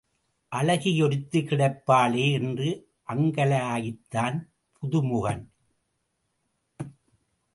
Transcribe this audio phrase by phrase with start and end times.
[0.47, 2.69] அழகி ஒருத்தி கிடைப்பாளே என்று
[3.07, 4.37] அங்கலாய்த்தான்
[4.81, 5.43] பதுமுகன்.